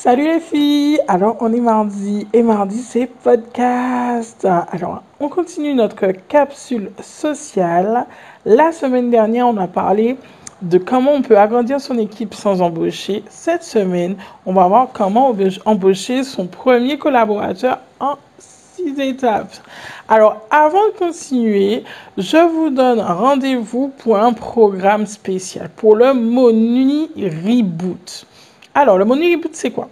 Salut 0.00 0.28
les 0.28 0.38
filles 0.38 1.00
Alors 1.08 1.38
on 1.40 1.52
est 1.52 1.58
mardi 1.58 2.28
et 2.32 2.44
mardi 2.44 2.82
c'est 2.82 3.08
podcast. 3.08 4.44
Alors 4.44 5.02
on 5.18 5.28
continue 5.28 5.74
notre 5.74 6.12
capsule 6.12 6.92
sociale. 7.02 8.06
La 8.46 8.70
semaine 8.70 9.10
dernière 9.10 9.48
on 9.48 9.56
a 9.56 9.66
parlé 9.66 10.16
de 10.62 10.78
comment 10.78 11.14
on 11.14 11.22
peut 11.22 11.36
agrandir 11.36 11.80
son 11.80 11.98
équipe 11.98 12.32
sans 12.32 12.62
embaucher. 12.62 13.24
Cette 13.28 13.64
semaine 13.64 14.14
on 14.46 14.52
va 14.52 14.68
voir 14.68 14.90
comment 14.92 15.34
embaucher 15.64 16.22
son 16.22 16.46
premier 16.46 16.96
collaborateur 16.96 17.80
en 17.98 18.18
six 18.38 19.00
étapes. 19.00 19.52
Alors 20.08 20.46
avant 20.52 20.86
de 20.92 20.98
continuer, 21.06 21.82
je 22.16 22.36
vous 22.36 22.70
donne 22.70 23.00
rendez-vous 23.00 23.88
pour 23.98 24.16
un 24.16 24.32
programme 24.32 25.06
spécial 25.06 25.68
pour 25.74 25.96
le 25.96 26.14
Money 26.14 27.08
Reboot. 27.16 28.28
Alors, 28.80 28.96
le 28.96 29.04
Money 29.04 29.34
Reboot, 29.34 29.56
c'est 29.56 29.72
quoi? 29.72 29.88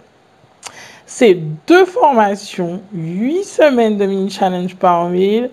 C'est 1.05 1.37
deux 1.67 1.83
formations, 1.83 2.79
huit 2.93 3.43
semaines 3.43 3.97
de 3.97 4.05
mini 4.05 4.29
challenge 4.29 4.77
par 4.77 5.09
mail 5.09 5.49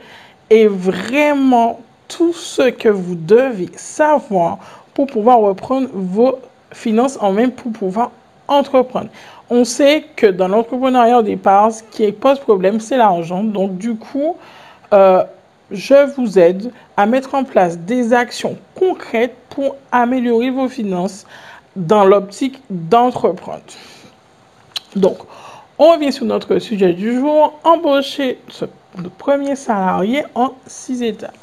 et 0.51 0.69
vraiment 0.69 1.81
tout 2.07 2.33
ce 2.33 2.71
que 2.71 2.89
vous 2.89 3.17
devez 3.17 3.71
savoir 3.75 4.59
pour 4.95 5.09
pouvoir 5.09 5.41
reprendre 5.41 5.89
vos 5.93 6.39
finances 6.71 7.19
en 7.21 7.33
main 7.33 7.49
pour 7.49 7.73
pouvoir 7.73 8.13
entreprendre. 8.47 9.09
On 9.51 9.65
sait 9.65 10.05
que 10.15 10.27
dans 10.27 10.47
l'entrepreneuriat 10.47 11.19
au 11.19 11.23
départ, 11.23 11.73
ce 11.73 11.83
qui 11.91 12.13
pose 12.13 12.39
problème, 12.39 12.79
c'est 12.79 12.97
l'argent. 12.97 13.43
Donc 13.43 13.77
du 13.79 13.97
coup, 13.97 14.37
euh, 14.93 15.25
je 15.73 16.15
vous 16.15 16.39
aide 16.39 16.71
à 16.97 17.05
mettre 17.05 17.35
en 17.35 17.43
place 17.43 17.79
des 17.79 18.13
actions 18.13 18.57
concrètes 18.77 19.35
pour 19.51 19.75
améliorer 19.91 20.51
vos 20.51 20.69
finances 20.69 21.27
dans 21.77 22.05
l'optique 22.05 22.63
d'entreprendre. 22.71 23.63
Donc, 24.97 25.19
on 25.79 25.93
revient 25.93 26.13
sur 26.13 26.25
notre 26.25 26.59
sujet 26.59 26.93
du 26.93 27.15
jour, 27.15 27.59
embaucher 27.65 28.39
le 28.97 29.09
premier 29.09 29.57
salarié 29.57 30.25
en 30.35 30.53
six 30.67 31.03
étapes. 31.03 31.35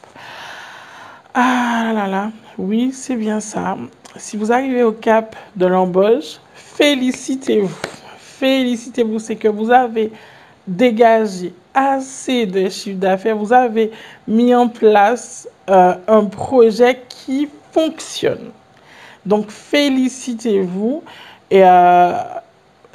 Ah 1.34 1.92
là 1.94 2.08
là, 2.08 2.32
oui, 2.58 2.92
c'est 2.94 3.16
bien 3.16 3.40
ça. 3.40 3.78
Si 4.16 4.38
vous 4.38 4.52
arrivez 4.52 4.84
au 4.84 4.92
cap 4.92 5.36
de 5.56 5.66
l'embauche, 5.66 6.40
félicitez-vous. 6.54 7.72
Félicitez-vous, 8.18 9.20
c'est 9.20 9.36
que 9.36 9.48
vous 9.48 9.72
avez 9.72 10.12
dégagé 10.68 11.54
assez 11.74 12.46
de 12.46 12.70
chiffre 12.70 13.00
d'affaires, 13.00 13.38
vous 13.38 13.54
avez 13.54 13.92
mis 14.28 14.54
en 14.54 14.68
place 14.68 15.48
euh, 15.70 15.96
un 16.08 16.26
projet 16.26 17.02
qui 17.08 17.48
fonctionne. 17.72 18.52
Donc, 19.26 19.50
félicitez-vous 19.50 21.04
et 21.50 21.64
euh, 21.64 22.14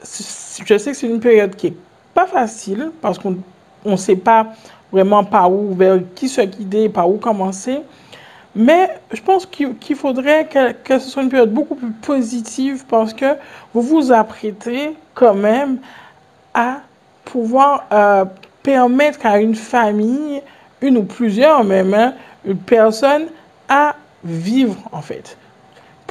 je 0.03 0.79
sais 0.79 0.91
que 0.91 0.97
c'est 0.97 1.07
une 1.07 1.21
période 1.21 1.55
qui 1.55 1.69
est 1.69 1.77
pas 2.15 2.27
facile 2.27 2.91
parce 3.03 3.19
qu'on 3.19 3.37
ne 3.85 3.97
sait 3.97 4.17
pas 4.17 4.49
vraiment 4.91 5.25
par 5.25 5.53
où, 5.53 5.75
vers 5.75 6.01
qui 6.15 6.29
se 6.29 6.41
guider, 6.41 6.89
par 6.89 7.09
où 7.09 7.19
commencer. 7.19 7.81
Mais 8.55 8.89
je 9.13 9.21
pense 9.21 9.45
qu'il 9.45 9.97
faudrait 9.97 10.49
que, 10.83 10.99
ce 10.99 11.11
soit 11.11 11.23
une 11.23 11.29
période 11.29 11.53
beaucoup 11.53 11.75
plus 11.75 11.91
positive 11.91 12.87
parce 12.89 13.13
que 13.13 13.37
vous 13.75 13.83
vous 13.83 14.13
apprêtez 14.13 14.97
quand 15.15 15.35
même 15.35 15.79
à 16.55 16.81
pouvoir 17.27 17.85
euh, 17.93 18.25
permettre 18.63 19.27
à 19.27 19.39
une 19.39 19.55
famille, 19.55 20.41
une 20.81 20.97
ou 20.97 21.03
plusieurs 21.03 21.65
même, 21.65 21.93
hein, 21.93 22.15
une 22.47 22.57
personne 22.57 23.27
à 23.69 23.95
vivre 24.25 24.77
en 24.91 25.03
fait. 25.03 25.37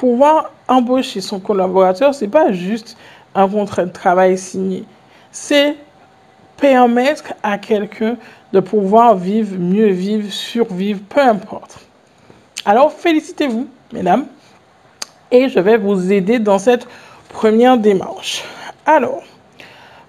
Pouvoir 0.06 0.52
embaucher 0.68 1.20
son 1.20 1.40
collaborateur, 1.40 2.14
c'est 2.14 2.28
pas 2.28 2.52
juste 2.52 2.96
un 3.34 3.50
contrat 3.50 3.86
de 3.86 3.92
travail 3.92 4.38
signé. 4.38 4.84
C'est 5.32 5.78
permettre 6.58 7.34
à 7.42 7.58
quelqu'un 7.58 8.16
de 8.54 8.60
pouvoir 8.60 9.16
vivre, 9.16 9.58
mieux 9.58 9.88
vivre, 9.88 10.32
survivre, 10.32 11.00
peu 11.10 11.22
importe. 11.22 11.80
Alors, 12.66 12.94
félicitez-vous, 12.94 13.68
mesdames, 13.94 14.28
et 15.32 15.50
je 15.50 15.60
vais 15.60 15.78
vous 15.78 16.12
aider 16.12 16.38
dans 16.38 16.60
cette 16.60 16.88
première 17.30 17.80
démarche. 17.80 18.44
Alors, 18.86 19.24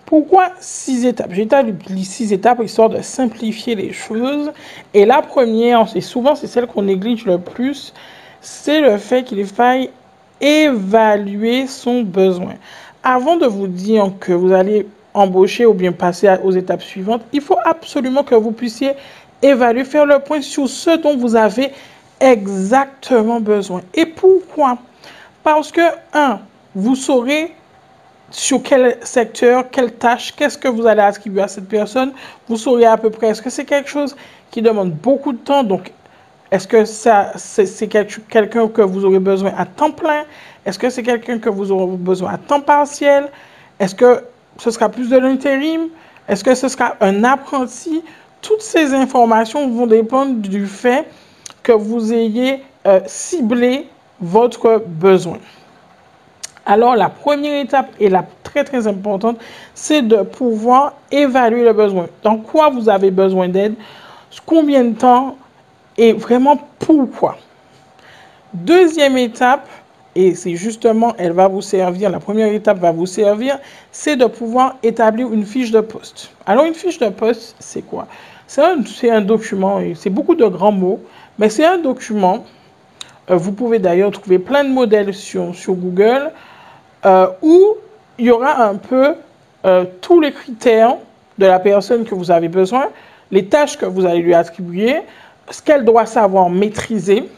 pourquoi 0.04 0.50
six 0.60 1.06
étapes? 1.06 1.30
J'ai 1.32 1.44
établi 1.44 2.04
six 2.04 2.34
étapes 2.34 2.60
histoire 2.62 2.90
de 2.90 3.00
simplifier 3.00 3.74
les 3.74 3.94
choses. 3.94 4.52
Et 4.92 5.06
la 5.06 5.22
première, 5.22 5.88
c'est 5.88 6.02
souvent 6.02 6.34
c'est 6.34 6.48
celle 6.48 6.66
qu'on 6.66 6.82
néglige 6.82 7.24
le 7.24 7.38
plus, 7.38 7.94
c'est 8.46 8.80
le 8.80 8.96
fait 8.96 9.24
qu'il 9.24 9.44
faille 9.44 9.90
évaluer 10.40 11.66
son 11.66 12.02
besoin 12.02 12.54
avant 13.02 13.36
de 13.36 13.46
vous 13.46 13.66
dire 13.66 14.12
que 14.20 14.32
vous 14.32 14.52
allez 14.52 14.86
embaucher 15.14 15.66
ou 15.66 15.74
bien 15.74 15.90
passer 15.90 16.28
aux 16.44 16.52
étapes 16.52 16.82
suivantes, 16.82 17.22
il 17.32 17.40
faut 17.40 17.58
absolument 17.64 18.22
que 18.22 18.36
vous 18.36 18.52
puissiez 18.52 18.92
évaluer, 19.42 19.84
faire 19.84 20.06
le 20.06 20.20
point 20.20 20.42
sur 20.42 20.68
ce 20.68 20.96
dont 20.96 21.16
vous 21.16 21.34
avez 21.34 21.72
exactement 22.20 23.40
besoin. 23.40 23.82
Et 23.94 24.06
pourquoi? 24.06 24.78
Parce 25.42 25.72
que, 25.72 25.82
un, 26.12 26.40
vous 26.74 26.94
saurez 26.94 27.52
sur 28.30 28.62
quel 28.62 28.98
secteur, 29.02 29.70
quelle 29.70 29.92
tâche, 29.92 30.34
qu'est-ce 30.36 30.58
que 30.58 30.68
vous 30.68 30.86
allez 30.86 31.02
attribuer 31.02 31.42
à 31.42 31.48
cette 31.48 31.68
personne. 31.68 32.12
Vous 32.48 32.56
saurez 32.56 32.86
à 32.86 32.96
peu 32.96 33.10
près, 33.10 33.28
est-ce 33.28 33.42
que 33.42 33.50
c'est 33.50 33.64
quelque 33.64 33.88
chose 33.88 34.16
qui 34.50 34.62
demande 34.62 34.90
beaucoup 34.90 35.32
de 35.32 35.38
temps, 35.38 35.64
est-ce 36.50 36.68
que 36.68 36.84
c'est 36.84 37.88
quelqu'un 37.88 38.68
que 38.68 38.82
vous 38.82 39.04
aurez 39.04 39.18
besoin 39.18 39.52
à 39.56 39.66
temps 39.66 39.90
plein? 39.90 40.24
Est-ce 40.64 40.78
que 40.78 40.90
c'est 40.90 41.02
quelqu'un 41.02 41.38
que 41.38 41.48
vous 41.48 41.72
aurez 41.72 41.96
besoin 41.96 42.34
à 42.34 42.38
temps 42.38 42.60
partiel? 42.60 43.30
Est-ce 43.78 43.94
que 43.94 44.22
ce 44.58 44.70
sera 44.70 44.88
plus 44.88 45.10
de 45.10 45.18
l'intérim? 45.18 45.88
Est-ce 46.28 46.44
que 46.44 46.54
ce 46.54 46.68
sera 46.68 46.94
un 47.00 47.24
apprenti? 47.24 48.02
Toutes 48.42 48.62
ces 48.62 48.94
informations 48.94 49.68
vont 49.68 49.86
dépendre 49.86 50.36
du 50.36 50.66
fait 50.66 51.08
que 51.62 51.72
vous 51.72 52.12
ayez 52.12 52.62
euh, 52.86 53.00
ciblé 53.06 53.88
votre 54.20 54.82
besoin. 54.86 55.38
Alors, 56.64 56.96
la 56.96 57.08
première 57.08 57.60
étape 57.60 57.88
et 58.00 58.08
la 58.08 58.24
très 58.42 58.64
très 58.64 58.86
importante, 58.86 59.38
c'est 59.74 60.02
de 60.02 60.22
pouvoir 60.22 60.94
évaluer 61.10 61.64
le 61.64 61.72
besoin. 61.72 62.06
Dans 62.22 62.38
quoi 62.38 62.70
vous 62.70 62.88
avez 62.88 63.10
besoin 63.10 63.48
d'aide? 63.48 63.74
Combien 64.44 64.84
de 64.84 64.94
temps? 64.94 65.36
Et 65.98 66.12
vraiment 66.12 66.58
pourquoi? 66.78 67.36
Deuxième 68.54 69.16
étape, 69.18 69.68
et 70.14 70.34
c'est 70.34 70.56
justement, 70.56 71.14
elle 71.18 71.32
va 71.32 71.48
vous 71.48 71.60
servir, 71.60 72.10
la 72.10 72.20
première 72.20 72.52
étape 72.52 72.78
va 72.78 72.90
vous 72.90 73.06
servir, 73.06 73.58
c'est 73.92 74.16
de 74.16 74.24
pouvoir 74.24 74.76
établir 74.82 75.32
une 75.32 75.44
fiche 75.44 75.70
de 75.70 75.80
poste. 75.80 76.30
Alors 76.46 76.64
une 76.64 76.74
fiche 76.74 76.98
de 76.98 77.08
poste, 77.08 77.56
c'est 77.58 77.82
quoi? 77.82 78.06
C'est 78.46 79.10
un, 79.10 79.20
document, 79.20 79.80
c'est 79.94 80.10
beaucoup 80.10 80.36
de 80.36 80.46
grands 80.46 80.72
mots, 80.72 81.00
mais 81.38 81.50
c'est 81.50 81.66
un 81.66 81.78
document, 81.78 82.44
euh, 83.30 83.36
vous 83.36 83.52
pouvez 83.52 83.78
d'ailleurs 83.80 84.12
trouver 84.12 84.38
plein 84.38 84.62
de 84.62 84.70
modèles 84.70 85.12
sur, 85.12 85.54
sur 85.54 85.74
Google, 85.74 86.30
euh, 87.04 87.26
où 87.42 87.76
il 88.18 88.26
y 88.26 88.30
aura 88.30 88.64
un 88.64 88.76
peu 88.76 89.14
euh, 89.64 89.84
tous 90.00 90.20
les 90.20 90.32
critères 90.32 90.94
de 91.38 91.46
la 91.46 91.58
personne 91.58 92.04
que 92.04 92.14
vous 92.14 92.30
avez 92.30 92.48
besoin, 92.48 92.86
les 93.30 93.46
tâches 93.46 93.76
que 93.76 93.84
vous 93.84 94.06
allez 94.06 94.20
lui 94.20 94.32
attribuer, 94.32 94.96
ce 95.50 95.62
qu'elle 95.62 95.84
doit 95.84 96.06
savoir 96.06 96.50
maîtriser, 96.50 97.28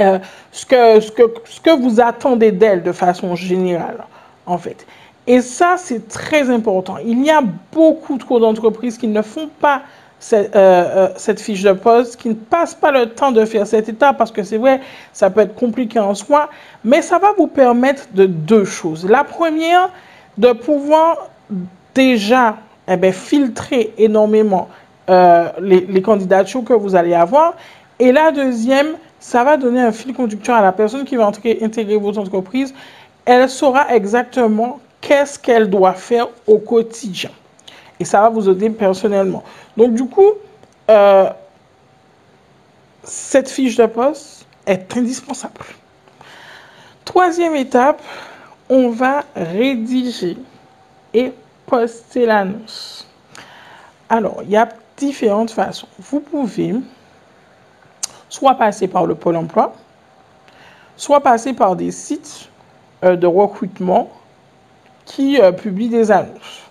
euh, 0.00 0.18
ce, 0.50 0.66
que, 0.66 1.00
ce, 1.00 1.12
que, 1.12 1.22
ce 1.44 1.60
que 1.60 1.70
vous 1.70 2.00
attendez 2.00 2.52
d'elle 2.52 2.82
de 2.82 2.92
façon 2.92 3.34
générale, 3.36 4.04
en 4.46 4.58
fait. 4.58 4.86
Et 5.26 5.40
ça, 5.40 5.76
c'est 5.76 6.08
très 6.08 6.50
important. 6.50 6.96
Il 7.04 7.24
y 7.24 7.30
a 7.30 7.42
beaucoup 7.72 8.18
trop 8.18 8.40
d'entreprises 8.40 8.98
qui 8.98 9.06
ne 9.06 9.22
font 9.22 9.48
pas 9.60 9.82
cette, 10.18 10.54
euh, 10.56 10.84
euh, 10.96 11.08
cette, 11.16 11.40
fiche 11.40 11.62
de 11.62 11.72
poste, 11.72 12.16
qui 12.16 12.28
ne 12.28 12.34
passent 12.34 12.74
pas 12.74 12.90
le 12.90 13.06
temps 13.06 13.32
de 13.32 13.44
faire 13.44 13.66
cette 13.66 13.88
étape, 13.88 14.16
parce 14.16 14.32
que 14.32 14.42
c'est 14.42 14.56
vrai, 14.56 14.80
ça 15.12 15.30
peut 15.30 15.40
être 15.40 15.54
compliqué 15.54 15.98
en 15.98 16.14
soi, 16.14 16.48
mais 16.84 17.02
ça 17.02 17.18
va 17.18 17.32
vous 17.36 17.48
permettre 17.48 18.06
de 18.14 18.26
deux 18.26 18.64
choses. 18.64 19.08
La 19.08 19.24
première, 19.24 19.90
de 20.38 20.52
pouvoir 20.52 21.28
déjà 21.94 22.56
eh 22.88 22.96
bien, 22.96 23.12
filtrer 23.12 23.92
énormément 23.98 24.68
euh, 25.12 25.50
les, 25.60 26.00
candidatures 26.00 26.64
que 26.64 26.72
vous 26.72 26.96
allez 26.96 27.12
avoir. 27.12 27.54
Et 27.98 28.12
la 28.12 28.32
deuxième, 28.32 28.96
ça 29.20 29.44
va 29.44 29.58
donner 29.58 29.82
un 29.82 29.92
fil 29.92 30.14
conducteur 30.14 30.56
à 30.56 30.62
la 30.62 30.72
personne 30.72 31.04
qui 31.04 31.16
va 31.16 31.26
intégrer 31.26 31.98
votre 31.98 32.18
entreprise. 32.18 32.72
Elle 33.26 33.48
saura 33.50 33.94
exactement 33.94 34.80
qu'est-ce 35.02 35.38
qu'elle 35.38 35.68
doit 35.68 35.92
faire 35.92 36.28
au 36.46 36.56
quotidien. 36.56 37.28
Et 38.00 38.06
ça 38.06 38.22
va 38.22 38.30
vous 38.30 38.48
aider 38.48 38.70
personnellement. 38.70 39.44
Donc 39.76 39.92
du 39.92 40.06
coup, 40.06 40.32
euh, 40.88 41.28
cette 43.04 43.50
fiche 43.50 43.76
de 43.76 43.84
poste 43.84 44.46
est 44.66 44.96
indispensable. 44.96 45.60
Troisième 47.04 47.54
étape, 47.56 48.00
on 48.70 48.88
va 48.88 49.24
rédiger 49.36 50.38
et 51.12 51.32
poster 51.66 52.24
l'annonce. 52.24 53.06
Alors, 54.08 54.42
il 54.44 54.50
y 54.50 54.56
a 54.56 54.68
différentes 54.96 55.50
façons. 55.50 55.88
Vous 55.98 56.20
pouvez 56.20 56.74
soit 58.28 58.54
passer 58.54 58.88
par 58.88 59.06
le 59.06 59.14
pôle 59.14 59.36
emploi, 59.36 59.74
soit 60.96 61.20
passer 61.20 61.52
par 61.52 61.76
des 61.76 61.90
sites 61.90 62.48
euh, 63.04 63.16
de 63.16 63.26
recrutement 63.26 64.08
qui 65.04 65.40
euh, 65.40 65.52
publient 65.52 65.88
des 65.88 66.10
annonces. 66.10 66.62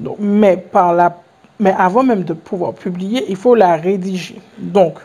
Donc, 0.00 0.16
mais, 0.18 0.56
par 0.56 0.92
la, 0.92 1.16
mais 1.58 1.74
avant 1.78 2.02
même 2.02 2.24
de 2.24 2.32
pouvoir 2.32 2.72
publier, 2.72 3.24
il 3.28 3.36
faut 3.36 3.54
la 3.54 3.76
rédiger. 3.76 4.40
Donc, 4.58 4.98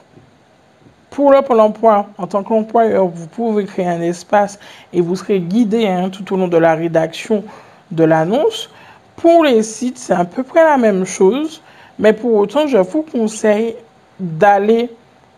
pour 1.11 1.31
le 1.31 1.41
Pôle 1.41 1.59
emploi, 1.59 2.07
en 2.17 2.25
tant 2.25 2.41
qu'employeur, 2.41 3.05
vous 3.05 3.27
pouvez 3.27 3.65
créer 3.65 3.87
un 3.87 4.01
espace 4.01 4.57
et 4.93 5.01
vous 5.01 5.15
serez 5.17 5.41
guidé 5.41 5.85
hein, 5.85 6.09
tout 6.09 6.33
au 6.33 6.37
long 6.37 6.47
de 6.47 6.57
la 6.57 6.73
rédaction 6.73 7.43
de 7.91 8.03
l'annonce. 8.05 8.69
Pour 9.17 9.43
les 9.43 9.61
sites, 9.61 9.97
c'est 9.97 10.13
à 10.13 10.23
peu 10.23 10.41
près 10.43 10.63
la 10.63 10.77
même 10.77 11.05
chose, 11.05 11.61
mais 12.01 12.13
pour 12.13 12.33
autant, 12.33 12.67
je 12.67 12.77
vous 12.77 13.03
conseille 13.03 13.75
d'aller 14.19 14.89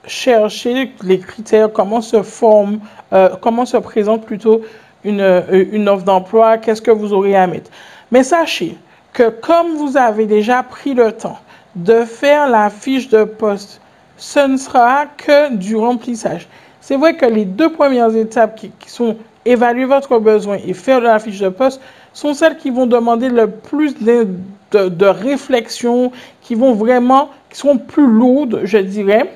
chercher 0.08 0.92
les 1.04 1.20
critères, 1.20 1.72
comment 1.72 2.02
se 2.02 2.24
forme, 2.24 2.80
euh, 3.12 3.30
comment 3.42 3.66
se 3.66 3.78
présente 3.78 4.26
plutôt 4.26 4.62
euh, 5.06 5.66
une 5.72 5.90
offre 5.90 6.04
d'emploi, 6.04 6.58
qu'est-ce 6.58 6.82
que 6.82 6.92
vous 6.92 7.14
aurez 7.14 7.36
à 7.36 7.48
mettre. 7.48 7.70
Mais 8.12 8.24
sachez 8.24 8.78
que 9.12 9.30
comme 9.30 9.76
vous 9.76 9.98
avez 9.98 10.26
déjà 10.26 10.64
pris 10.64 10.94
le 10.94 11.12
temps 11.12 11.38
de 11.76 12.06
faire 12.06 12.50
la 12.50 12.70
fiche 12.70 13.10
de 13.10 13.26
poste, 13.26 13.82
ce 14.18 14.40
ne 14.40 14.58
sera 14.58 15.06
que 15.18 15.54
du 15.56 15.76
remplissage. 15.76 16.48
C'est 16.80 16.96
vrai 16.96 17.16
que 17.16 17.26
les 17.26 17.46
deux 17.46 17.72
premières 17.72 18.16
étapes 18.16 18.56
qui, 18.56 18.72
sont 18.88 19.18
évaluer 19.46 19.86
votre 19.86 20.20
besoin 20.20 20.58
et 20.66 20.74
faire 20.74 21.02
la 21.02 21.20
fiche 21.20 21.40
de 21.40 21.50
poste 21.50 21.82
sont 22.14 22.34
celles 22.34 22.58
qui 22.58 22.70
vont 22.70 22.86
demander 22.86 23.30
le 23.30 23.50
plus 23.50 23.96
de, 24.00 24.28
de, 24.72 25.06
réflexion, 25.06 26.12
qui 26.42 26.56
vont 26.56 26.74
vraiment, 26.74 27.30
qui 27.50 27.58
seront 27.58 27.78
plus 27.78 28.08
lourdes, 28.08 28.62
je 28.64 28.78
dirais. 28.78 29.34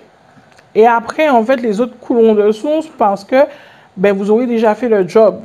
Et 0.76 0.86
après, 0.86 1.30
en 1.30 1.44
fait, 1.44 1.58
les 1.58 1.82
autres 1.82 1.98
coulons 2.00 2.36
de 2.36 2.52
source 2.52 2.88
parce 2.98 3.24
que 3.24 3.46
ben, 3.96 4.16
vous 4.16 4.30
aurez 4.30 4.46
déjà 4.46 4.76
fait 4.76 4.90
le 4.90 5.08
job. 5.08 5.42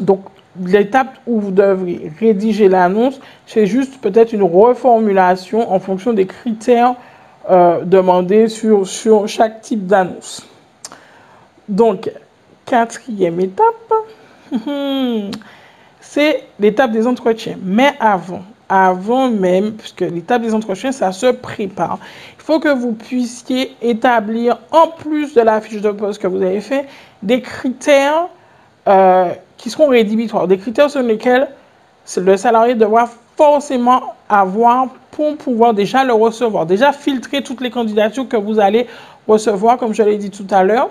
Donc, 0.00 0.20
l'étape 0.64 1.16
où 1.26 1.40
vous 1.40 1.50
devrez 1.50 2.12
rédiger 2.18 2.68
l'annonce, 2.68 3.20
c'est 3.46 3.66
juste 3.66 4.00
peut-être 4.00 4.32
une 4.32 4.42
reformulation 4.42 5.72
en 5.72 5.78
fonction 5.78 6.12
des 6.12 6.26
critères 6.26 6.94
euh, 7.50 7.84
demandés 7.84 8.48
sur, 8.48 8.86
sur 8.86 9.28
chaque 9.28 9.62
type 9.62 9.86
d'annonce. 9.86 10.46
Donc, 11.68 12.10
quatrième 12.66 13.40
étape, 13.40 13.92
c'est 16.02 16.42
l'étape 16.58 16.90
des 16.90 17.06
entretiens. 17.06 17.56
Mais 17.62 17.94
avant, 18.00 18.42
avant 18.68 19.30
même, 19.30 19.72
puisque 19.72 20.00
l'étape 20.00 20.42
des 20.42 20.52
entretiens, 20.52 20.92
ça 20.92 21.12
se 21.12 21.26
prépare. 21.26 21.98
Il 22.38 22.42
faut 22.42 22.58
que 22.58 22.68
vous 22.68 22.92
puissiez 22.92 23.74
établir, 23.80 24.58
en 24.72 24.88
plus 24.88 25.32
de 25.32 25.40
la 25.40 25.60
fiche 25.60 25.80
de 25.80 25.90
poste 25.92 26.20
que 26.20 26.26
vous 26.26 26.42
avez 26.42 26.60
fait, 26.60 26.86
des 27.22 27.40
critères 27.40 28.28
euh, 28.88 29.30
qui 29.56 29.70
seront 29.70 29.88
rédhibitoires, 29.88 30.48
des 30.48 30.58
critères 30.58 30.90
sur 30.90 31.02
lesquels 31.02 31.48
le 32.16 32.36
salarié 32.36 32.74
devra 32.74 33.08
forcément 33.36 34.14
avoir 34.28 34.88
pour 35.12 35.36
pouvoir 35.36 35.72
déjà 35.72 36.02
le 36.02 36.12
recevoir, 36.12 36.66
déjà 36.66 36.92
filtrer 36.92 37.44
toutes 37.44 37.60
les 37.60 37.70
candidatures 37.70 38.28
que 38.28 38.36
vous 38.36 38.58
allez 38.58 38.88
recevoir, 39.28 39.76
comme 39.76 39.94
je 39.94 40.02
l'ai 40.02 40.18
dit 40.18 40.30
tout 40.30 40.46
à 40.50 40.64
l'heure, 40.64 40.90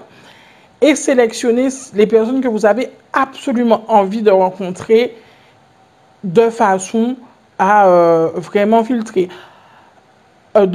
et 0.82 0.96
sélectionner 0.96 1.70
les 1.94 2.08
personnes 2.08 2.42
que 2.42 2.48
vous 2.48 2.66
avez 2.66 2.90
absolument 3.14 3.84
envie 3.88 4.24
de 4.24 4.32
rencontrer 4.32 5.16
de 6.24 6.50
façon 6.50 7.16
à 7.60 7.88
euh, 7.88 8.30
vraiment 8.36 8.84
filtrer. 8.84 9.30
Euh, 10.58 10.66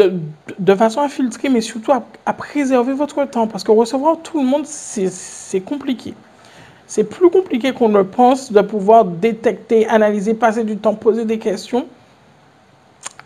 de, 0.58 0.74
façon 0.74 1.02
à 1.02 1.08
filtrer, 1.08 1.48
mais 1.48 1.60
surtout 1.60 1.92
à, 1.92 2.32
préserver 2.32 2.94
votre 2.94 3.24
temps. 3.24 3.46
Parce 3.46 3.64
que 3.64 3.72
recevoir 3.72 4.18
tout 4.22 4.38
le 4.40 4.46
monde, 4.46 4.64
c'est 4.64 5.60
compliqué. 5.60 6.14
C'est 6.86 7.04
plus 7.04 7.28
compliqué 7.30 7.72
qu'on 7.72 7.88
le 7.88 8.04
pense 8.04 8.52
de 8.52 8.60
pouvoir 8.60 9.04
détecter, 9.04 9.86
analyser, 9.88 10.34
passer 10.34 10.62
du 10.62 10.76
temps, 10.76 10.94
poser 10.94 11.24
des 11.24 11.38
questions 11.38 11.86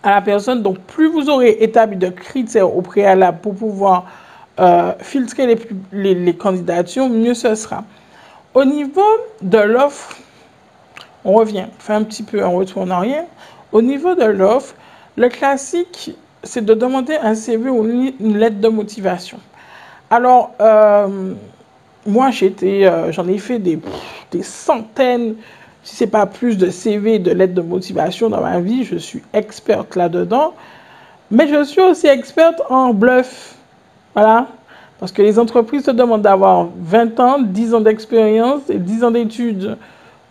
à 0.03 0.11
la 0.13 0.23
personne. 0.23 0.63
Donc, 0.63 0.79
plus 0.79 1.09
vous 1.09 1.29
aurez 1.29 1.59
établi 1.61 1.97
de 1.97 2.09
critères 2.09 2.75
au 2.75 2.81
préalable 2.81 3.39
pour 3.43 3.55
pouvoir 3.55 4.07
euh, 4.59 4.93
filtrer 5.01 5.59
les, 5.93 6.15
les 6.15 6.37
candidatures, 6.37 7.09
mieux 7.09 7.35
ce 7.35 7.55
sera. 7.55 7.85
Au 8.55 8.65
niveau 8.65 9.07
de 9.43 9.59
l'offre, 9.59 10.17
on 11.25 11.35
revient, 11.35 11.67
on 11.69 11.81
fait 11.81 11.93
un 11.93 12.03
petit 12.03 12.23
peu 12.23 12.43
un 12.43 12.49
retour 12.49 12.83
en 12.83 12.91
arrière. 12.91 13.25
Au 13.73 13.83
niveau 13.83 14.15
de 14.15 14.25
l'offre, 14.25 14.75
le 15.17 15.29
classique, 15.29 16.17
c'est 16.43 16.65
de 16.65 16.75
demander 16.75 17.15
un 17.15 17.35
CV 17.35 17.71
ou 17.71 17.85
une 17.87 18.39
lettre 18.39 18.61
de 18.61 18.69
motivation. 18.69 19.39
Alors, 20.11 20.53
euh, 20.61 21.35
moi, 22.07 22.31
j'étais, 22.31 22.85
euh, 22.87 23.13
j'en 23.13 23.29
ai 23.29 23.39
fait 23.39 23.59
des, 23.59 23.79
des 24.33 24.43
centaines, 24.43 25.37
si 25.85 25.97
ce 25.97 26.05
n'est 26.05 26.11
pas 26.11 26.27
plus 26.27 26.59
de 26.59 26.71
CV, 26.71 27.19
de 27.19 27.31
lettres 27.31 27.55
de 27.55 27.63
motivation 27.63 28.29
dans 28.29 28.41
ma 28.41 28.61
vie. 28.61 28.85
Je 28.85 28.97
suis 28.97 29.23
experte 29.33 29.95
là-dedans. 29.95 30.55
Mais 31.31 31.47
je 31.47 31.63
suis 31.63 31.81
aussi 31.81 32.09
experte 32.09 32.61
en 32.69 32.93
bluff. 32.93 33.55
Voilà. 34.15 34.49
Parce 34.99 35.13
que 35.13 35.23
les 35.23 35.39
entreprises 35.39 35.85
se 35.85 35.91
demandent 35.91 36.23
d'avoir 36.23 36.69
20 36.79 37.21
ans, 37.21 37.39
10 37.41 37.75
ans 37.75 37.81
d'expérience 37.81 38.69
et 38.69 38.79
10 38.79 39.05
ans 39.05 39.11
d'études. 39.11 39.79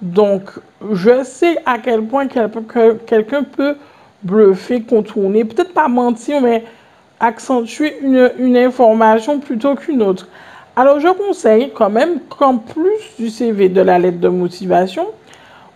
Donc, 0.01 0.51
je 0.91 1.23
sais 1.23 1.57
à 1.65 1.79
quel 1.79 2.03
point 2.03 2.27
quelqu'un 2.27 3.43
peut 3.43 3.75
bluffer, 4.21 4.81
contourner, 4.81 5.43
peut-être 5.43 5.73
pas 5.73 5.87
mentir, 5.87 6.41
mais 6.41 6.63
accentuer 7.19 7.97
une, 8.01 8.57
information 8.57 9.39
plutôt 9.39 9.75
qu'une 9.75 10.01
autre. 10.01 10.27
Alors, 10.75 10.99
je 10.99 11.09
conseille 11.09 11.71
quand 11.73 11.89
même 11.89 12.19
qu'en 12.29 12.57
plus 12.57 13.15
du 13.17 13.29
CV 13.29 13.69
de 13.69 13.81
la 13.81 13.99
lettre 13.99 14.19
de 14.19 14.29
motivation, 14.29 15.07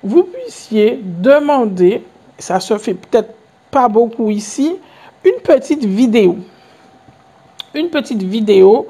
vous 0.04 0.24
puissiez 0.24 1.00
demander, 1.04 2.04
ça 2.38 2.60
se 2.60 2.78
fait 2.78 2.94
peut-être 2.94 3.34
pas 3.72 3.88
beaucoup 3.88 4.30
ici, 4.30 4.76
une 5.26 5.42
petite 5.42 5.84
vidéo. 5.84 6.38
Une 7.76 7.90
petite 7.90 8.22
vidéo 8.22 8.88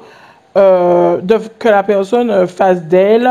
euh, 0.56 1.20
que 1.58 1.68
la 1.68 1.82
personne 1.82 2.46
fasse 2.46 2.82
d'elle 2.82 3.30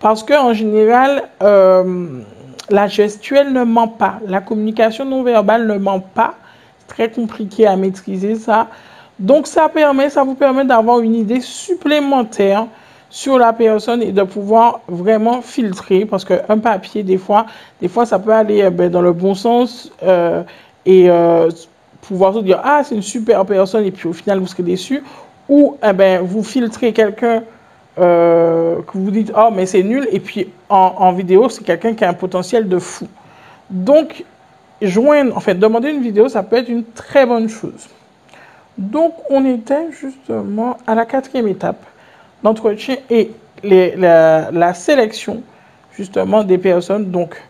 parce 0.00 0.22
qu'en 0.22 0.52
général, 0.54 1.24
euh, 1.42 2.22
la 2.70 2.86
gestuelle 2.86 3.52
ne 3.52 3.64
ment 3.64 3.88
pas. 3.88 4.18
La 4.26 4.40
communication 4.40 5.04
non 5.04 5.22
verbale 5.22 5.66
ne 5.66 5.76
ment 5.76 6.00
pas. 6.00 6.34
C'est 6.78 6.94
très 6.94 7.10
compliqué 7.10 7.66
à 7.66 7.76
maîtriser 7.76 8.34
ça. 8.34 8.68
Donc 9.18 9.46
ça 9.46 9.68
permet, 9.68 10.08
ça 10.08 10.22
vous 10.22 10.34
permet 10.34 10.64
d'avoir 10.64 11.00
une 11.00 11.14
idée 11.14 11.40
supplémentaire 11.40 12.66
sur 13.10 13.38
la 13.38 13.52
personne 13.52 14.02
et 14.02 14.12
de 14.12 14.22
pouvoir 14.22 14.80
vraiment 14.88 15.42
filtrer 15.42 16.06
parce 16.06 16.24
qu'un 16.24 16.58
papier 16.58 17.02
des 17.02 17.18
fois, 17.18 17.46
des 17.80 17.88
fois 17.88 18.06
ça 18.06 18.18
peut 18.18 18.32
aller 18.32 18.62
euh, 18.62 18.70
ben, 18.70 18.90
dans 18.90 19.02
le 19.02 19.12
bon 19.12 19.34
sens 19.34 19.92
et 20.86 21.10
pouvoir 22.02 22.34
se 22.34 22.40
dire 22.40 22.60
ah 22.62 22.82
c'est 22.84 22.94
une 22.94 23.02
super 23.02 23.44
personne 23.44 23.84
et 23.84 23.90
puis 23.90 24.08
au 24.08 24.12
final 24.12 24.38
vous 24.38 24.46
serez 24.46 24.62
déçu 24.62 25.02
ou 25.48 25.76
eh 25.82 25.92
ben 25.92 26.22
vous 26.22 26.42
filtrez 26.42 26.92
quelqu'un 26.92 27.42
euh, 27.98 28.76
que 28.82 28.96
vous 28.96 29.10
dites 29.10 29.32
oh 29.36 29.48
mais 29.52 29.66
c'est 29.66 29.82
nul 29.82 30.08
et 30.12 30.20
puis 30.20 30.48
en, 30.68 31.12
vidéo 31.12 31.48
c'est 31.48 31.64
quelqu'un 31.64 31.94
qui 31.94 32.04
a 32.04 32.10
un 32.10 32.14
potentiel 32.14 32.68
de 32.68 32.78
fou. 32.78 33.06
Donc 33.70 34.24
joindre, 34.80 35.36
en 35.36 35.54
demander 35.54 35.90
une 35.90 36.02
vidéo 36.02 36.28
ça 36.28 36.42
peut 36.42 36.56
être 36.56 36.68
une 36.68 36.84
très 36.84 37.26
bonne 37.26 37.48
chose. 37.48 37.88
Donc 38.76 39.14
on 39.28 39.44
était 39.44 39.90
justement 39.90 40.76
à 40.86 40.94
la 40.94 41.04
quatrième 41.04 41.48
étape 41.48 41.84
l'entretien 42.42 42.96
et 43.10 43.30
la, 43.62 44.74
sélection 44.74 45.42
justement 45.92 46.44
des 46.44 46.58
personnes. 46.58 47.10
Donc 47.10 47.40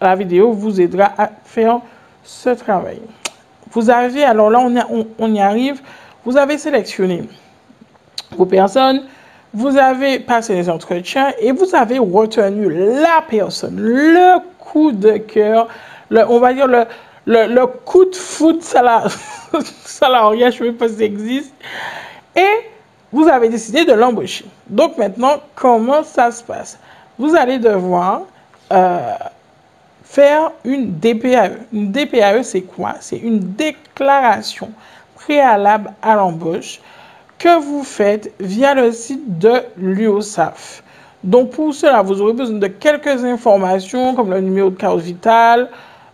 la 0.00 0.14
vidéo 0.16 0.52
vous 0.52 0.80
aidera 0.80 1.12
à 1.16 1.30
faire 1.44 1.80
ce 2.22 2.50
travail. 2.50 3.00
Vous 3.72 3.90
avez, 3.90 4.24
alors 4.24 4.50
là 4.50 4.60
on, 5.18 5.34
y 5.34 5.40
arrive, 5.40 5.80
vous 6.24 6.36
avez 6.36 6.58
sélectionné 6.58 7.24
vos 8.36 8.46
personnes, 8.46 9.02
vous 9.52 9.76
avez 9.76 10.18
passé 10.20 10.54
les 10.54 10.68
entretiens 10.68 11.32
et 11.40 11.52
vous 11.52 11.74
avez 11.74 11.98
retenu 11.98 12.68
la 12.70 13.22
personne, 13.28 13.76
le 13.78 14.38
coup 14.58 14.92
de 14.92 15.16
cœur, 15.16 15.68
on 16.10 16.38
va 16.38 16.52
dire 16.54 16.66
le, 16.66 17.66
coup 17.84 18.04
de 18.04 18.14
foot 18.14 18.62
salarial 19.84 20.52
je 20.52 20.64
ne 20.64 20.70
sais 20.70 20.74
pas 20.76 20.88
si 20.88 20.96
ça 20.96 21.04
existe, 21.04 21.52
et 22.34 22.66
vous 23.12 23.28
avez 23.28 23.48
décidé 23.48 23.84
de 23.84 23.92
l'embaucher. 23.92 24.44
Donc 24.68 24.98
maintenant, 24.98 25.40
comment 25.54 26.02
ça 26.02 26.30
se 26.30 26.42
passe? 26.42 26.78
Vous 27.18 27.34
allez 27.34 27.58
devoir 27.58 28.22
euh, 28.72 29.12
faire 30.06 30.52
une 30.64 30.92
DPAE. 30.98 31.66
Une 31.72 31.92
DPAE, 31.92 32.42
c'est 32.42 32.62
quoi? 32.62 32.94
C'est 33.00 33.18
une 33.18 33.40
déclaration 33.40 34.70
préalable 35.16 35.92
à 36.00 36.14
l'embauche 36.14 36.80
que 37.38 37.60
vous 37.60 37.82
faites 37.82 38.32
via 38.40 38.74
le 38.74 38.92
site 38.92 39.38
de 39.38 39.62
l'UOSAF. 39.76 40.82
Donc 41.24 41.50
pour 41.50 41.74
cela, 41.74 42.02
vous 42.02 42.22
aurez 42.22 42.32
besoin 42.32 42.58
de 42.58 42.66
quelques 42.68 43.24
informations 43.24 44.14
comme 44.14 44.30
le 44.30 44.40
numéro 44.40 44.70
de 44.70 44.76
carte 44.76 45.00
vitale, 45.00 45.68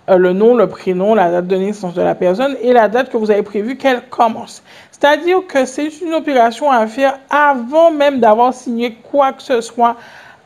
euh, 0.08 0.16
le 0.16 0.32
nom, 0.32 0.56
le 0.56 0.66
prénom, 0.66 1.14
la 1.14 1.30
date 1.30 1.46
de 1.46 1.56
naissance 1.56 1.94
de 1.94 2.02
la 2.02 2.14
personne 2.14 2.56
et 2.60 2.72
la 2.72 2.88
date 2.88 3.10
que 3.10 3.16
vous 3.16 3.30
avez 3.30 3.42
prévu 3.42 3.76
qu'elle 3.76 4.02
commence. 4.08 4.62
C'est-à-dire 4.90 5.46
que 5.46 5.64
c'est 5.64 6.00
une 6.00 6.14
opération 6.14 6.70
à 6.70 6.86
faire 6.86 7.18
avant 7.28 7.90
même 7.90 8.20
d'avoir 8.20 8.54
signé 8.54 8.94
quoi 8.94 9.32
que 9.32 9.42
ce 9.42 9.60
soit 9.60 9.96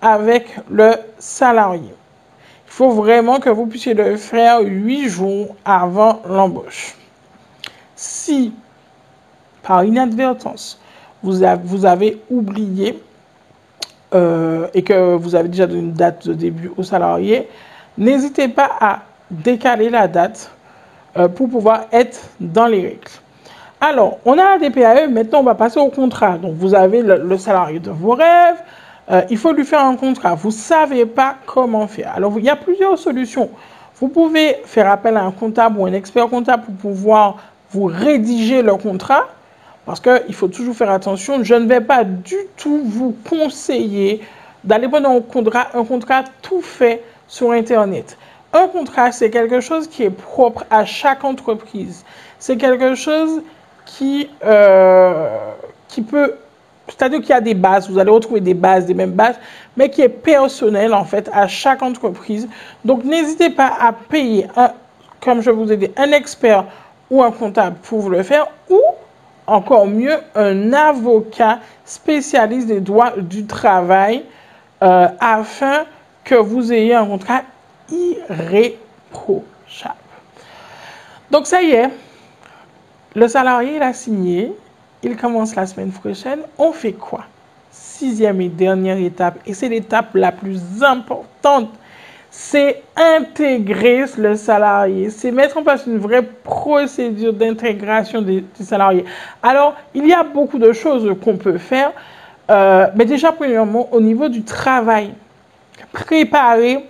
avec 0.02 0.46
le 0.68 0.94
salarié. 1.18 1.94
Faut 2.76 2.90
vraiment 2.90 3.40
que 3.40 3.49
vous 3.49 3.64
puissiez 3.64 3.95
le 3.95 4.18
faire 4.18 4.61
huit 4.61 5.09
jours 5.09 5.56
avant 5.64 6.21
l'embauche. 6.28 6.95
Si, 7.95 8.52
par 9.62 9.83
inadvertance, 9.83 10.78
vous 11.23 11.42
avez, 11.42 12.21
oublié 12.28 13.02
euh, 14.12 14.68
et 14.75 14.83
que 14.83 15.14
vous 15.14 15.35
avez 15.35 15.49
déjà 15.49 15.66
donné 15.66 15.80
une 15.80 15.95
date 15.95 16.28
de 16.28 16.35
début 16.35 16.71
au 16.76 16.83
salarié, 16.83 17.49
n'hésitez 17.97 18.49
pas 18.49 18.68
à 18.78 19.04
décaler 19.30 19.88
la 19.88 20.06
date 20.06 20.50
euh, 21.16 21.28
pour 21.28 21.49
pouvoir 21.49 21.87
être 21.92 22.28
dans 22.40 22.66
les 22.66 22.83
règles. 22.83 23.11
Alors, 23.80 24.18
on 24.26 24.35
a 24.35 24.59
la 24.59 24.68
DPAE, 24.68 25.09
maintenant 25.09 25.40
on 25.40 25.45
va 25.45 25.54
passer 25.54 25.80
au 25.80 25.88
contrat. 25.88 26.37
Donc, 26.37 26.52
vous 26.56 26.75
avez 26.75 27.00
le, 27.00 27.38
salarié 27.38 27.78
de 27.78 27.90
vos 27.90 28.12
rêves, 28.12 28.62
euh, 29.10 29.22
il 29.30 29.38
faut 29.38 29.52
lui 29.52 29.64
faire 29.64 29.84
un 29.84 29.96
contrat. 29.96 30.34
Vous 30.34 30.48
ne 30.48 30.54
savez 30.54 31.06
pas 31.06 31.36
comment 31.46 31.86
faire. 31.86 32.12
Alors, 32.16 32.34
il 32.38 32.44
y 32.44 32.48
a 32.48 32.56
plusieurs 32.56 32.98
solutions. 32.98 33.50
Vous 33.98 34.08
pouvez 34.08 34.56
faire 34.64 34.90
appel 34.90 35.16
à 35.16 35.22
un 35.22 35.30
comptable 35.30 35.78
ou 35.78 35.86
un 35.86 35.92
expert 35.92 36.28
comptable 36.28 36.64
pour 36.64 36.75
pouvoir 36.75 37.36
vous 37.70 37.84
rédiger 37.84 38.62
le 38.62 38.75
contrat. 38.76 39.28
Parce 39.84 40.00
qu'il 40.00 40.34
faut 40.34 40.48
toujours 40.48 40.75
faire 40.75 40.90
attention. 40.90 41.44
Je 41.44 41.54
ne 41.54 41.66
vais 41.66 41.80
pas 41.80 42.02
du 42.02 42.36
tout 42.56 42.82
vous 42.84 43.16
conseiller 43.28 44.20
d'aller 44.64 44.88
prendre 44.88 45.08
un 45.08 45.20
contrat, 45.20 45.68
un 45.75 45.84
contrat 45.84 46.25
tout 46.42 46.60
fait 46.60 47.02
sur 47.28 47.52
Internet. 47.52 48.18
Un 48.52 48.66
contrat, 48.68 49.12
c'est 49.12 49.30
quelque 49.30 49.60
chose 49.60 49.86
qui 49.86 50.02
est 50.02 50.10
propre 50.10 50.64
à 50.70 50.84
chaque 50.84 51.25
entreprise. 51.25 52.04
C'est 52.38 52.56
quelque 52.56 52.94
chose 52.96 53.42
qui, 53.84 54.28
euh, 54.44 55.28
qui 55.88 56.02
peut, 56.02 56.34
c'est-à-dire 56.88 57.21
qu'il 57.21 57.31
y 57.31 57.33
a 57.35 57.40
des 57.40 57.55
bases, 57.55 57.90
vous 57.90 57.99
allez 57.99 58.11
retrouver 58.11 58.40
des 58.40 58.55
bases, 58.55 58.87
des 58.87 58.95
mêmes 58.95 59.12
bases, 59.12 59.37
mais 59.76 59.90
qui 59.90 60.02
est 60.02 60.09
personnel 60.09 60.95
en 60.95 61.05
fait 61.05 61.28
à 61.33 61.49
chaque 61.49 61.83
entreprise. 61.83 62.49
Donc 62.85 63.05
n'hésitez 63.05 63.50
pas 63.50 63.73
à 63.81 63.93
payer, 63.93 64.47
un, 64.57 64.71
comme 65.21 65.40
je 65.40 65.50
vous 65.50 65.73
ai 65.73 65.76
dit, 65.76 65.88
un 65.97 66.12
expert 66.12 66.64
ou 67.11 67.23
un 67.23 67.31
comptable 67.31 67.76
pour 67.83 68.00
vous 68.00 68.11
le 68.11 68.23
faire, 68.23 68.47
ou 68.71 68.81
encore 69.47 69.87
mieux, 69.87 70.16
un 70.35 70.73
avocat 70.73 71.61
spécialiste 71.85 72.66
des 72.69 72.81
droits 72.81 73.12
du 73.16 73.47
travail 73.47 74.25
euh, 74.83 75.09
afin 75.21 75.85
que 76.25 76.35
vous 76.35 76.73
ayez 76.73 76.95
un 76.95 77.07
contrat 77.07 77.43
irréprochable. 77.90 79.45
Donc 81.31 81.47
ça 81.47 81.62
y 81.62 81.71
est, 81.71 81.90
le 83.14 83.28
salarié, 83.28 83.76
il 83.76 83.83
a 83.83 83.93
signé, 83.93 84.52
il 85.06 85.16
commence 85.16 85.54
la 85.54 85.66
semaine 85.66 85.92
prochaine. 85.92 86.40
On 86.58 86.72
fait 86.72 86.92
quoi? 86.92 87.25
Sixième 87.70 88.40
et 88.40 88.48
dernière 88.48 88.98
étape, 88.98 89.38
et 89.46 89.54
c'est 89.54 89.68
l'étape 89.68 90.14
la 90.14 90.32
plus 90.32 90.60
importante, 90.82 91.70
c'est 92.30 92.82
intégrer 92.96 94.04
le 94.18 94.34
salarié, 94.36 95.08
c'est 95.10 95.30
mettre 95.30 95.56
en 95.56 95.62
place 95.62 95.86
une 95.86 95.98
vraie 95.98 96.22
procédure 96.22 97.32
d'intégration 97.32 98.20
des, 98.20 98.44
salariés. 98.60 99.04
Alors, 99.42 99.75
il 99.94 100.06
y 100.06 100.12
a 100.12 100.22
beaucoup 100.22 100.58
de 100.58 100.72
choses 100.72 101.14
qu'on 101.22 101.36
peut 101.36 101.58
faire, 101.58 101.92
euh, 102.50 102.88
mais 102.94 103.04
déjà, 103.04 103.32
premièrement, 103.32 103.88
au 103.92 104.00
niveau 104.00 104.28
du 104.28 104.42
travail, 104.42 105.12
préparer 105.92 106.84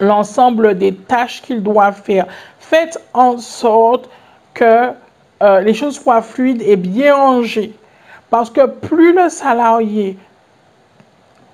l'ensemble 0.00 0.76
des 0.76 0.94
tâches 0.94 1.40
qu'il 1.42 1.62
doit 1.62 1.92
faire. 1.92 2.26
Faites 2.58 3.00
en 3.14 3.38
sorte 3.38 4.10
que 4.52 4.90
euh, 5.42 5.60
les 5.60 5.74
choses 5.74 5.96
soient 5.96 6.22
fluides 6.22 6.62
et 6.62 6.76
bien 6.76 7.14
rangées. 7.14 7.72
Parce 8.28 8.50
que 8.50 8.66
plus 8.66 9.12
le 9.12 9.28
salarié 9.28 10.16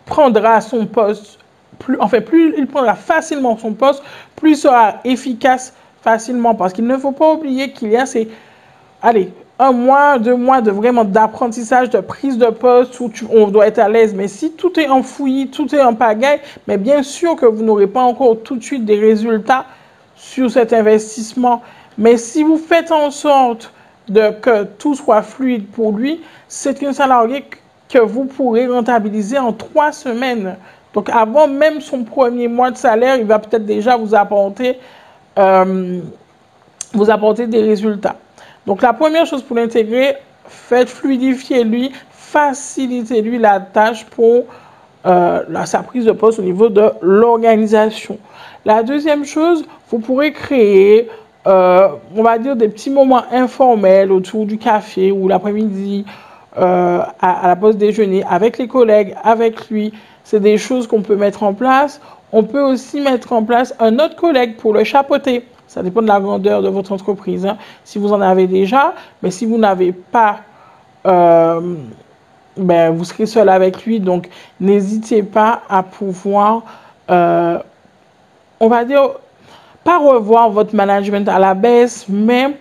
prendra 0.05 0.61
son 0.61 0.87
poste, 0.87 1.39
plus, 1.79 1.99
en 2.01 2.09
fait, 2.09 2.21
plus 2.21 2.55
il 2.57 2.67
prendra 2.67 2.95
facilement 2.95 3.57
son 3.57 3.73
poste, 3.73 4.03
plus 4.35 4.53
il 4.53 4.57
sera 4.57 4.95
efficace 5.05 5.73
facilement. 6.03 6.55
Parce 6.55 6.73
qu'il 6.73 6.87
ne 6.87 6.97
faut 6.97 7.13
pas 7.13 7.33
oublier 7.33 7.73
qu'il 7.73 7.91
y 7.91 7.97
a 7.97 8.07
ces, 8.07 8.29
allez, 9.03 9.33
un 9.59 9.73
mois, 9.73 10.19
deux 10.19 10.37
mois 10.37 10.61
de 10.61 10.71
vraiment 10.71 11.05
d'apprentissage, 11.05 11.91
de 11.91 12.01
prise 12.01 12.37
de 12.37 12.47
poste 12.47 13.01
où 13.01 13.11
on 13.31 13.49
doit 13.49 13.67
être 13.67 13.79
à 13.79 13.89
l'aise. 13.89 14.15
Mais 14.15 14.29
si 14.29 14.53
tout 14.53 14.79
est 14.79 14.89
enfoui, 14.89 15.49
tout 15.49 15.75
est 15.75 15.81
en 15.81 15.95
pagaille, 15.95 16.41
mais 16.67 16.77
bien 16.77 17.03
sûr 17.03 17.37
que 17.37 17.47
vous 17.47 17.63
n'aurez 17.63 17.87
pas 17.87 18.03
encore 18.03 18.43
tout 18.43 18.57
de 18.57 18.63
suite 18.63 18.85
des 18.85 18.99
résultats 18.99 19.65
sur 20.15 20.51
cet 20.51 20.73
investissement. 20.73 21.63
Mais 21.97 22.19
si 22.19 22.43
vous 22.43 22.59
faites 22.59 22.93
en 22.93 23.11
sorte 23.11 23.73
de 24.09 24.31
que 24.41 24.65
tout 24.65 24.95
soit 24.95 25.23
fluide 25.23 25.67
pour 25.69 25.93
lui, 25.93 26.23
c'est 26.49 26.83
un 26.83 26.93
salarié 26.93 27.45
que 27.89 27.99
vous 27.99 28.25
pourrez 28.25 28.67
rentabiliser 28.67 29.39
en 29.39 29.53
trois 29.53 29.93
semaines. 29.93 30.57
Donc 30.95 31.11
avant 31.11 31.47
même 31.47 31.81
son 31.81 32.05
premier 32.05 32.49
mois 32.49 32.71
de 32.71 32.77
salaire, 32.77 33.17
il 33.17 33.27
va 33.27 33.39
peut-être 33.39 33.67
déjà 33.67 33.97
vous 33.97 34.15
apporter, 34.15 34.79
euh, 35.39 36.01
vous 36.93 37.11
apporter 37.11 37.47
des 37.47 37.63
résultats. 37.63 38.17
Donc 38.67 38.83
la 38.83 38.93
première 38.93 39.27
chose 39.27 39.43
pour 39.43 39.57
l'intégrer, 39.57 40.17
faites 40.47 40.89
fluidifier 40.89 41.65
lui, 41.65 41.93
facilitez 42.11 43.23
lui 43.23 43.39
la 43.39 43.61
tâche 43.61 44.05
pour 44.07 44.45
euh, 45.07 45.65
sa 45.65 45.83
prise 45.83 46.05
de 46.05 46.13
poste 46.13 46.39
au 46.39 46.43
niveau 46.43 46.69
de 46.69 46.91
l'organisation. 47.01 48.19
La 48.65 48.83
deuxième 48.83 49.25
chose, 49.25 49.65
vous 49.89 50.01
pourrez 50.01 50.33
créer 50.33 51.09
euh, 51.47 51.89
on 52.17 52.23
va 52.23 52.39
dire, 52.39 52.57
des 52.57 52.69
petits 52.69 52.91
moments 52.91 53.23
informels 53.31 54.11
autour 54.11 54.47
du 54.47 54.59
café 54.59 55.13
ou 55.13 55.29
l'après-midi, 55.29 56.05
euh, 56.59 57.01
à, 57.21 57.49
la 57.49 57.57
pause 57.57 57.77
déjeuner, 57.77 58.25
avec 58.29 58.59
les 58.59 58.67
collègues, 58.67 59.15
avec 59.23 59.69
lui. 59.71 59.93
C'est 60.25 60.41
des 60.41 60.59
choses 60.59 60.89
qu'on 60.89 61.03
peut 61.03 61.15
mettre 61.15 61.45
en 61.45 61.55
place. 61.55 62.01
On 62.33 62.43
peut 62.43 62.63
aussi 62.63 63.01
mettre 63.01 63.33
en 63.33 63.45
place 63.45 63.75
un 63.79 63.99
autre 64.01 64.17
collègue 64.17 64.57
pour 64.57 64.73
le 64.73 64.83
chapeauter. 64.83 65.45
Ça 65.69 65.83
dépend 65.83 66.03
de 66.03 66.09
la 66.09 66.19
grandeur 66.19 66.63
de 66.63 66.69
votre 66.69 66.91
entreprise. 66.91 67.47
Hein. 67.47 67.59
Si 67.85 67.99
vous 67.99 68.13
en 68.13 68.21
avez 68.21 68.49
déjà, 68.49 68.95
mais 69.23 69.31
si 69.31 69.47
vous 69.47 69.59
n'avez 69.59 69.93
pas, 69.93 70.41
euh, 71.07 71.61
ben, 72.57 72.93
vous 72.93 73.05
serez 73.05 73.27
seul 73.27 73.49
avec 73.49 73.85
lui. 73.85 74.01
Donc, 74.01 74.29
n'hésitez 74.59 75.23
pas 75.23 75.63
à 75.69 75.85
pouvoir, 75.85 76.63
on 77.09 78.69
va 78.69 78.85
dire, 78.85 79.11
pas 79.87 79.99
revoir 79.99 80.51
votre 80.51 80.75
management 80.75 81.29
à 81.29 81.39
la 81.39 81.55
baisse, 81.55 82.07
mais 82.09 82.57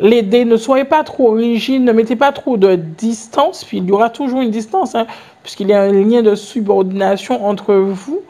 l'aider. 0.00 0.44
Ne 0.44 0.56
soyez 0.56 0.84
pas 0.84 1.04
trop 1.04 1.30
rigide, 1.30 1.84
ne 1.84 1.92
mettez 1.92 2.16
pas 2.16 2.32
trop 2.32 2.56
de 2.56 2.74
distance, 2.74 3.62
puis 3.64 3.78
il 3.78 3.84
y 3.84 3.92
aura 3.92 4.10
toujours 4.10 4.40
une 4.40 4.50
distance, 4.50 4.96
hein, 4.96 5.06
puisqu'il 5.44 5.68
y 5.68 5.72
a 5.72 5.82
un 5.82 5.92
lien 5.92 6.20
de 6.22 6.34
subordination 6.34 7.46
entre 7.46 7.74
vous. 7.74 8.22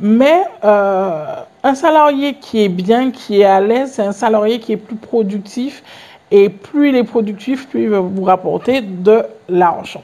Mais 0.00 0.42
euh, 0.64 1.36
un 1.62 1.74
salarié 1.76 2.34
qui 2.34 2.64
est 2.64 2.68
bien, 2.68 3.12
qui 3.12 3.42
est 3.42 3.44
à 3.44 3.60
l'aise, 3.60 3.92
c'est 3.92 4.02
un 4.02 4.12
salarié 4.12 4.58
qui 4.58 4.72
est 4.72 4.76
plus 4.76 4.96
productif. 4.96 5.84
Et 6.32 6.48
plus 6.48 6.88
il 6.88 6.96
est 6.96 7.04
productif, 7.04 7.68
plus 7.68 7.84
il 7.84 7.90
va 7.90 8.00
vous 8.00 8.24
rapporter 8.24 8.80
de 8.80 9.22
l'argent. 9.48 10.02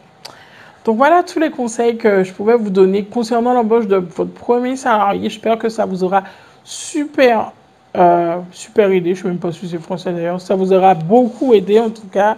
Donc 0.85 0.97
voilà 0.97 1.25
tous 1.25 1.41
les 1.41 1.51
conseils 1.51 1.97
que 1.97 2.23
je 2.23 2.33
pouvais 2.33 2.57
vous 2.57 2.71
donner 2.71 3.05
concernant 3.05 3.53
l'embauche 3.53 3.89
de 3.89 3.97
votre 3.97 4.33
premier 4.33 4.77
salarié. 4.77 5.29
J'espère 5.29 5.59
que 5.59 5.69
ça 5.69 5.87
vous 5.87 6.05
aura 6.05 6.23
super 6.63 7.53
euh, 7.97 8.41
super 8.51 8.93
idée, 8.93 9.15
je 9.15 9.21
ne 9.21 9.23
sais 9.23 9.29
même 9.29 9.39
pas 9.39 9.53
si 9.53 9.69
c'est 9.69 9.79
français 9.79 10.13
d'ailleurs. 10.13 10.41
Ça 10.41 10.55
vous 10.55 10.73
aura 10.73 10.95
beaucoup 10.95 11.55
aidé 11.55 11.79
en 11.79 11.91
tout 11.91 12.09
cas. 12.09 12.37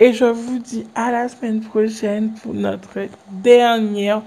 Et 0.00 0.12
je 0.12 0.24
vous 0.24 0.58
dis 0.58 0.86
à 0.94 1.12
la 1.12 1.28
semaine 1.28 1.60
prochaine 1.60 2.32
pour 2.42 2.52
notre 2.52 2.98
dernière 3.30 4.22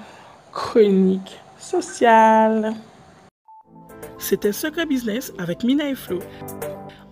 chronique 0.54 1.38
sociale. 1.60 2.74
C'était 4.18 4.54
Secret 4.54 4.86
Business 4.86 5.34
avec 5.38 5.63
Mina 5.63 5.89
et 5.89 5.96
Flo. 5.96 6.20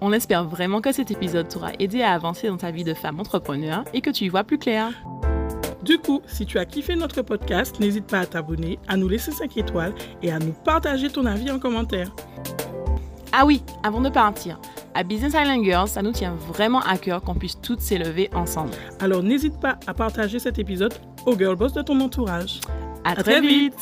On 0.01 0.13
espère 0.13 0.45
vraiment 0.45 0.81
que 0.81 0.91
cet 0.91 1.11
épisode 1.11 1.49
t'aura 1.49 1.71
aidé 1.79 2.01
à 2.01 2.13
avancer 2.13 2.47
dans 2.47 2.57
ta 2.57 2.71
vie 2.71 2.83
de 2.83 2.93
femme 2.93 3.19
entrepreneur 3.19 3.83
et 3.93 4.01
que 4.01 4.09
tu 4.09 4.25
y 4.25 4.29
vois 4.29 4.43
plus 4.43 4.57
clair. 4.57 4.91
Du 5.83 5.99
coup, 5.99 6.21
si 6.25 6.45
tu 6.45 6.57
as 6.57 6.65
kiffé 6.65 6.95
notre 6.95 7.21
podcast, 7.21 7.79
n'hésite 7.79 8.07
pas 8.07 8.19
à 8.19 8.25
t'abonner, 8.25 8.79
à 8.87 8.97
nous 8.97 9.07
laisser 9.07 9.31
5 9.31 9.55
étoiles 9.57 9.93
et 10.23 10.31
à 10.31 10.39
nous 10.39 10.53
partager 10.53 11.09
ton 11.09 11.25
avis 11.25 11.51
en 11.51 11.59
commentaire. 11.59 12.07
Ah 13.37 13.45
oui, 13.45 13.61
avant 13.83 13.99
de 13.99 14.07
partir, 14.07 14.57
à 14.93 15.03
Business 15.03 15.33
Island 15.33 15.61
Girls, 15.61 15.89
ça 15.89 16.01
nous 16.01 16.13
tient 16.13 16.35
vraiment 16.35 16.79
à 16.79 16.97
cœur 16.97 17.21
qu'on 17.21 17.35
puisse 17.35 17.59
toutes 17.59 17.81
s'élever 17.81 18.29
ensemble. 18.33 18.71
Alors 19.01 19.23
n'hésite 19.23 19.59
pas 19.59 19.77
à 19.87 19.93
partager 19.93 20.39
cet 20.39 20.57
épisode 20.57 20.93
aux 21.25 21.37
girl 21.37 21.57
boss 21.57 21.73
de 21.73 21.81
ton 21.81 21.99
entourage. 21.99 22.61
À, 23.03 23.13
très, 23.13 23.41
vite. 23.41 23.73